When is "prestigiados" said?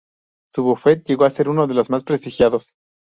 2.03-2.73